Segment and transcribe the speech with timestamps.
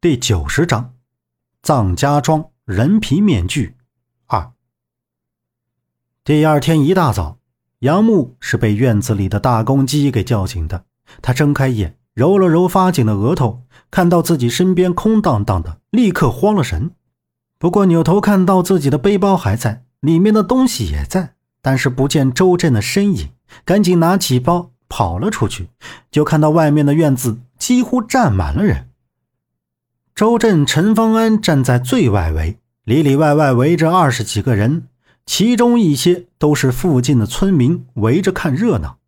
[0.00, 0.94] 第九十章，
[1.60, 3.74] 藏家庄人皮面具
[4.28, 4.52] 二。
[6.22, 7.38] 第二天一大早，
[7.80, 10.84] 杨木是被院子里的大公鸡给叫醒的。
[11.20, 16.92] 他睁开眼，揉了揉发紧的额头，看到自己身边空荡荡的，立刻慌了神。
[17.58, 23.30] 不过扭头看到自己的背包还在，里面的东西也在，但是不见周震的身影，
[23.64, 25.70] 赶紧拿起包跑了出去，
[26.12, 28.87] 就看到外面的院子几乎站满了人。
[30.18, 34.88] 周震、陈方安站在最外围，里里外外围着二十几个人，
[35.24, 38.98] 其中一些都是附近的村民，围着看热闹。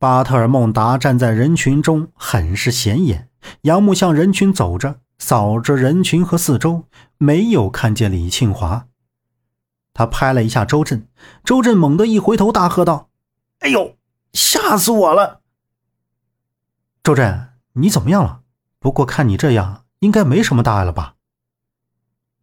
[0.00, 3.28] 巴特尔孟达站在人群中，很是显眼。
[3.60, 6.82] 杨木向人群走着，扫着人群和四周，
[7.16, 8.88] 没有看见李庆华。
[9.94, 11.06] 他拍了一下周震，
[11.44, 13.08] 周震猛地一回头，大喝道
[13.62, 13.94] ：“哎呦，
[14.32, 15.42] 吓死我了！”
[17.04, 18.40] 周震，你怎么样了？
[18.80, 19.84] 不过看你这样。
[20.00, 21.14] 应该没什么大碍了吧？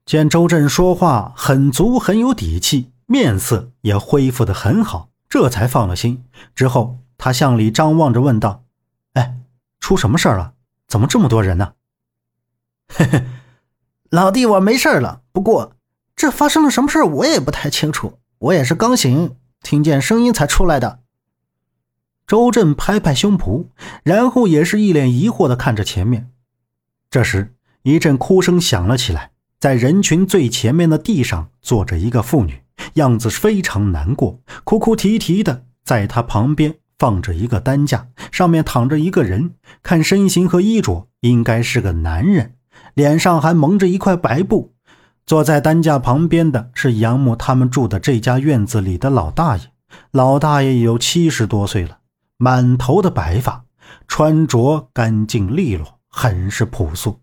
[0.06, 6.24] 见周震说话很足，很有底气，面色也恢复的很好，这才放了心。
[6.56, 8.64] 之后，他向里张望着问道
[9.14, 9.38] ：“哎，
[9.80, 10.54] 出什么事了？
[10.88, 11.74] 怎么这么多人呢
[12.88, 13.26] ？”“嘿嘿，
[14.10, 15.24] 老弟，我没事了。
[15.34, 15.76] 不过，
[16.16, 18.20] 这发生了什么事我也不太清楚。
[18.38, 21.00] 我也是刚醒，听见声音才出来的。”
[22.28, 23.68] 周震拍拍胸脯，
[24.04, 26.32] 然后也是一脸疑惑的看着前面。
[27.10, 32.62] 这时，一阵哭声响了起来，在人群最前面的地上坐着一个妇女，
[32.96, 35.64] 样子非常难过，哭哭啼啼的。
[35.86, 42.56] 在她旁边放着一个担架，上面躺着一个人，看身形和衣着，应该是个男人，
[42.94, 44.74] 脸上还蒙着一块白布。
[45.26, 49.64] 坐在担架旁边的是杨木他们住的这家院子里的老大爷，
[50.12, 52.00] 老大爷有七十多岁了，
[52.38, 53.64] 满头的白发，
[54.10, 55.97] 穿着干净利落。
[56.18, 57.20] 很是朴素。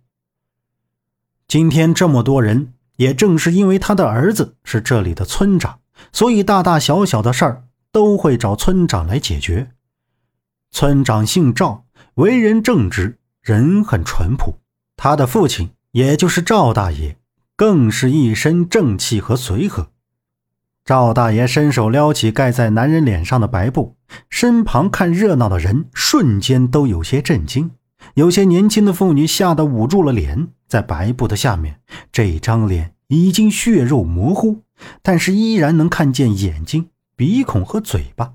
[1.49, 5.81] 今天这么多人，也正是因为他的儿子是这里的村长，
[6.13, 9.73] 所以大大小小的事儿都会找村长来解决。
[10.71, 14.61] 村长姓赵，为人正直，人很淳朴。
[14.97, 17.19] 他的父亲，也就是赵大爷，
[17.57, 19.89] 更是一身正气和随和。
[20.85, 23.97] 赵大爷伸手撩起盖在男人脸上的白布，
[24.31, 27.73] 身旁看热闹的人瞬间都有些震惊。
[28.13, 31.81] 有些年轻的妇女吓得捂住了脸，在白布的下面，
[32.13, 34.63] 这张脸已经血肉模糊，
[35.03, 38.35] 但是依然能看见眼睛、鼻孔和嘴巴，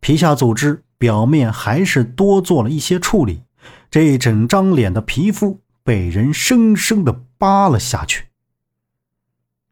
[0.00, 3.42] 皮下组织表面还是多做了一些处理，
[3.90, 8.26] 这整张脸的皮肤被人生生的扒了下去。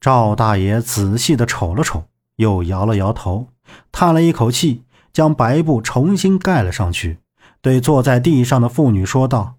[0.01, 2.05] 赵大爷仔细的瞅了瞅，
[2.37, 3.49] 又摇了摇头，
[3.91, 4.83] 叹了一口气，
[5.13, 7.19] 将白布重新盖了上去。
[7.67, 9.57] 对坐在地上的妇女说道：“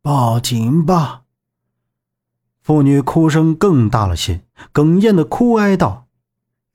[0.00, 1.22] 报警吧。”
[2.62, 4.42] 妇女哭声更大了些，
[4.72, 6.06] 哽咽的哭哀道：“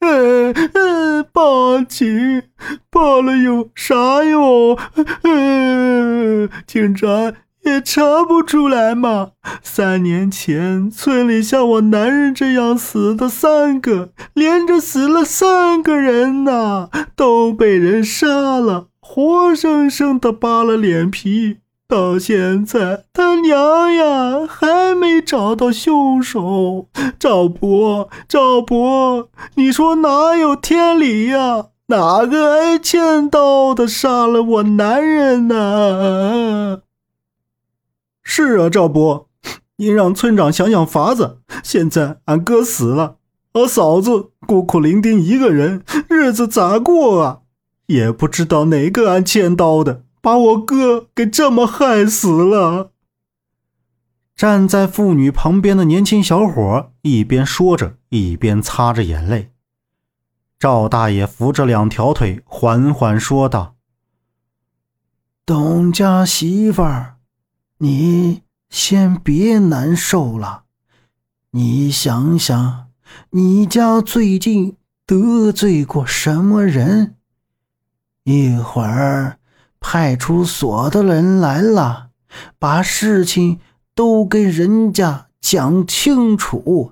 [0.04, 2.44] 呃呃，报警，
[2.90, 4.78] 报了有啥用？
[5.24, 7.08] 呃，警察
[7.64, 9.32] 也查不出来嘛。
[9.64, 26.88] 三年前村里像我男人这样死的三个，连着死了三个人呐，都被人杀了。”活生生的扒了脸皮，到现在他娘呀还没找到凶手。
[27.18, 31.68] 赵伯，赵伯，你说哪有天理呀？
[31.88, 36.82] 哪个挨千刀的杀了我男人呢？
[38.22, 39.30] 是啊，赵伯，
[39.78, 41.38] 您让村长想想法子。
[41.64, 43.16] 现在俺哥死了，
[43.54, 47.40] 俺嫂子孤苦伶仃一个人，日子咋过啊？
[47.88, 52.92] 也不知道哪个安千刀的，把我哥给这么害死了。
[54.36, 59.52] 站在妇女旁边的年轻小伙一边说着，一边擦着眼泪。
[60.60, 63.76] 赵大爷扶着两条腿，缓缓说道
[65.46, 67.18] ：“董家媳妇儿，
[67.80, 70.66] 你先别难受了。
[71.52, 72.88] 你想想，
[73.32, 77.16] 你家最近得罪过什么人？”
[78.30, 79.38] 一会儿，
[79.80, 82.10] 派出所的人来了，
[82.60, 83.62] 把事情
[83.96, 86.92] 都跟人家讲清楚。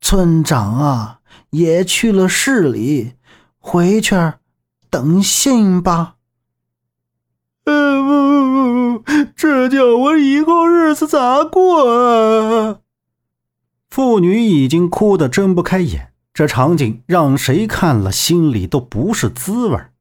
[0.00, 1.20] 村长啊，
[1.50, 3.12] 也去了市里，
[3.60, 4.16] 回去
[4.90, 6.16] 等信吧。
[7.66, 9.04] 呃，不不不，
[9.36, 12.80] 这叫我以后日子咋过啊？
[13.88, 19.92] 妇女已经哭得睁不开眼，这场景让谁看了心里都不是滋味儿。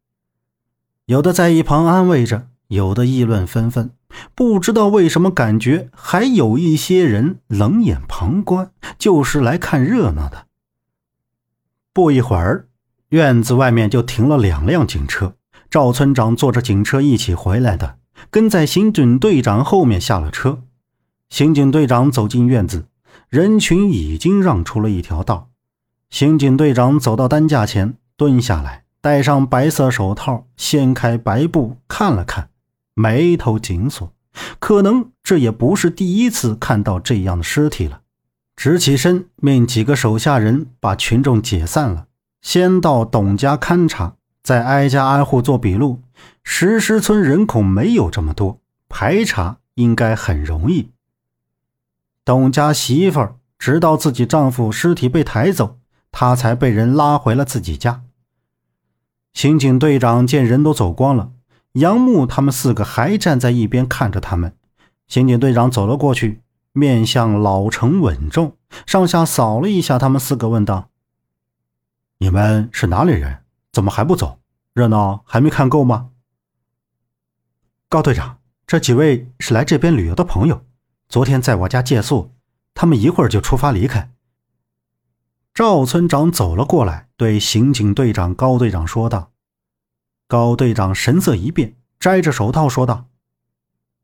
[1.06, 3.92] 有的在一旁安慰着，有的议论纷纷。
[4.36, 10.46] 不知道为什么，感觉还有一些人冷眼旁观，就是来看热闹的。
[11.92, 12.68] 不一会儿，
[13.10, 15.36] 院子外面就停了两辆警车，
[15.70, 17.98] 赵村长坐着警车一起回来的，
[18.30, 20.64] 跟在刑警队长后面下了车。
[21.30, 22.86] 刑警队长走进院子，
[23.28, 25.50] 人群已经让出了一条道。
[26.10, 32.48] 刑警队长走到担架前，蹲下来，戴上白色手套，掀开白布看了看。
[32.94, 34.14] 眉头紧锁，
[34.60, 38.00] 可能这也不是第一次看到这样的尸体了。
[38.56, 42.06] 直起身，命几个手下人把群众解散了，
[42.42, 46.00] 先到董家勘察，再挨家挨户做笔录。
[46.42, 50.92] 石狮村人口没有这么多，排查应该很容易。
[52.24, 55.78] 董家媳妇儿直到自己丈夫尸体被抬走，
[56.10, 58.04] 她才被人拉回了自己家。
[59.34, 61.32] 刑警队长见人都走光了。
[61.74, 64.56] 杨木他们四个还站在一边看着他们。
[65.08, 66.42] 刑警队长走了过去，
[66.72, 70.90] 面相老成稳重，上下扫了一下他们四个，问道
[72.20, 73.40] ：“你们是哪里人？
[73.72, 74.40] 怎么还不走？
[74.74, 76.12] 热闹还没看够吗？”
[77.90, 80.64] 高队长，这几位是来这边旅游的朋友，
[81.10, 82.32] 昨天在我家借宿，
[82.74, 84.12] 他们一会儿就出发离开。
[85.54, 89.30] 赵村长走了过来，对刑警队长高队长说道。
[90.28, 93.06] 高队长神色一变，摘着手套说道：“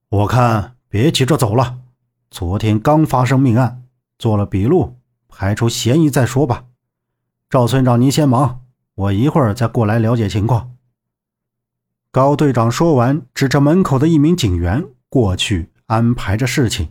[0.09, 1.79] 我看别急着走了，
[2.29, 3.81] 昨天刚发生命案，
[4.19, 4.97] 做了笔录，
[5.27, 6.65] 排除嫌疑再说吧。
[7.49, 8.61] 赵村长，您先忙，
[8.93, 10.75] 我一会儿再过来了解情况。”
[12.11, 16.89] 高队长说完，指着门口的一名警员过去安排着事情。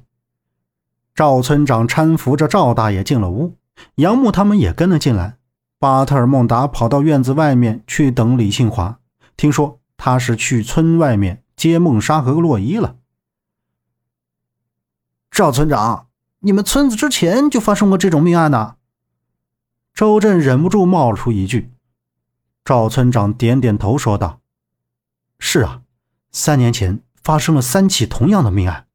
[1.15, 3.57] 赵村长搀扶着赵大爷进了屋，
[3.97, 5.39] 杨木他们也跟了进来。
[5.79, 8.99] 巴特尔孟达跑到院子外面去等李庆华。
[9.37, 12.97] 听说他是去村外面接孟莎和洛伊了。
[15.31, 16.09] 赵村长，
[16.41, 18.77] 你们村子之前就发生过这种命案呢？
[19.95, 21.73] 周震忍不住冒出一句。
[22.65, 24.41] 赵村长点点头说道
[25.39, 25.83] ：“是啊，
[26.33, 28.87] 三年前发生了三起同样的命案，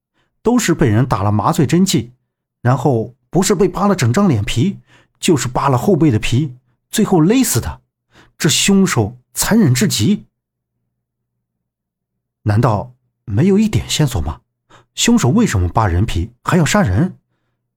[0.41, 2.13] 都是被人打了麻醉针剂，
[2.61, 4.77] 然后不是被扒了整张脸皮，
[5.19, 6.55] 就是扒了后背的皮，
[6.91, 7.81] 最后勒死的。
[8.37, 10.27] 这凶手残忍至极。”
[12.45, 12.93] 难道
[13.25, 14.41] 没有一点线索吗？
[14.93, 17.17] 凶手为什么扒人皮还要杀人？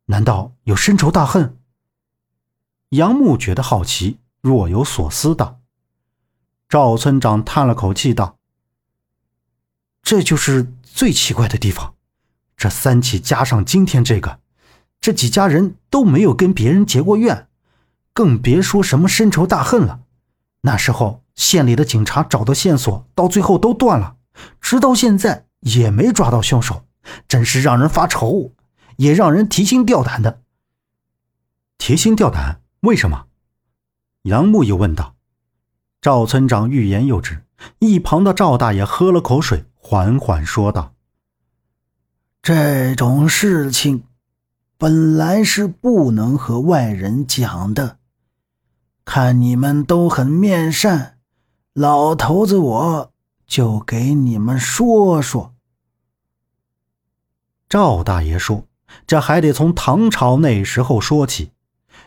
[0.04, 1.56] 难道有深仇大恨？
[2.90, 5.60] 杨木觉得好奇，若有所思道。
[6.68, 8.36] 赵村长叹了口气道
[10.02, 11.94] ：“这就是最奇怪的地方。
[12.58, 14.40] 这三起加上今天这个，
[15.06, 17.46] 这几家人都没有跟别人结过怨，
[18.12, 20.00] 更别说什么深仇大恨了。
[20.62, 24.16] 那时候县里的警察找的线索，到最后都断了。”
[24.60, 26.84] 直到现在也没抓到凶手，
[27.28, 28.50] 真是让人发愁，
[28.96, 30.40] 也让人提心吊胆的。
[31.78, 32.60] 提心吊胆？
[32.80, 33.26] 为什么？
[34.22, 35.14] 杨木又问道。
[36.00, 37.44] 赵村长欲言又止，
[37.78, 40.94] 一旁的赵大爷喝了口水，缓缓说道
[42.42, 44.02] ：“这种事情
[44.78, 47.98] 本来是不能和外人讲的，
[49.04, 51.18] 看你们都很面善，
[51.72, 53.12] 老头子我。”
[53.46, 55.54] 就给你们说说。
[57.68, 58.66] 赵大爷说
[59.06, 61.52] ：“这还得从唐朝那时候说起。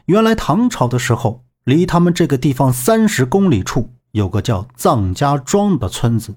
[0.07, 6.35] 原来唐朝的时候，离他们这个地方三十公里处有个叫臧家庄的村子。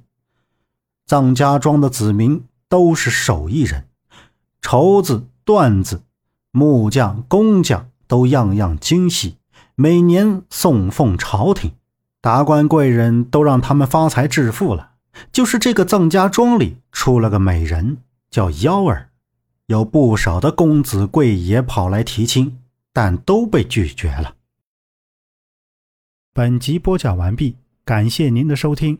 [1.08, 3.88] 臧家庄的子民都是手艺人，
[4.60, 6.04] 绸子、缎子、
[6.52, 9.36] 木匠、工匠都样样精细，
[9.74, 11.72] 每年送奉朝廷，
[12.20, 14.90] 达官贵人都让他们发财致富了。”
[15.30, 17.98] 就是这个臧家庄里出了个美人，
[18.30, 19.10] 叫幺儿，
[19.66, 22.58] 有不少的公子贵爷跑来提亲，
[22.94, 24.36] 但都被拒绝了。
[26.32, 28.98] 本集播讲完毕，感谢您的收听。